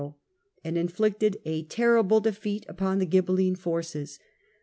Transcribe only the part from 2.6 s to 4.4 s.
upon the Ghibeline forces.